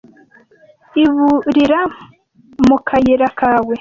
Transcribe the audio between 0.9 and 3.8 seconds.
iburira mu kayira kawe